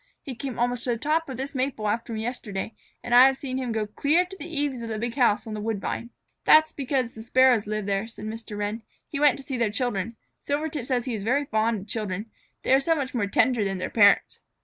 [0.23, 3.37] He came almost to the top of this maple after me yesterday, and I have
[3.37, 6.09] seen him go clear to the eaves of the big house on the woodbine."
[6.45, 8.57] "That is because the Sparrows live there," said Mr.
[8.57, 8.81] Wren.
[9.07, 10.15] "He went to see their children.
[10.39, 12.31] Silvertip says that he is very fond of children
[12.63, 14.39] they are so much more tender than their parents."